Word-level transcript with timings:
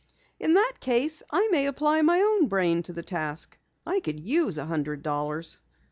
"In 0.39 0.55
that 0.55 0.79
case, 0.79 1.21
I 1.29 1.47
may 1.51 1.67
apply 1.67 2.01
my 2.01 2.19
own 2.21 2.47
brain 2.47 2.81
to 2.81 2.91
the 2.91 3.03
task. 3.03 3.55
I 3.85 3.99
could 3.99 4.19
use 4.19 4.57
a 4.57 4.65
hundred 4.65 5.03
dollars." 5.03 5.59